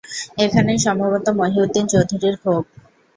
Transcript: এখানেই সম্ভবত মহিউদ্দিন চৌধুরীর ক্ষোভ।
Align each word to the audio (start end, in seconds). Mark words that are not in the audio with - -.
এখানেই 0.37 0.79
সম্ভবত 0.79 1.25
মহিউদ্দিন 1.39 1.85
চৌধুরীর 1.87 2.35
ক্ষোভ। 2.37 2.63